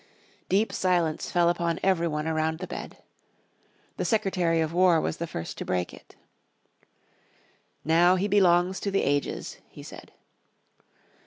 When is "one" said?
2.07-2.27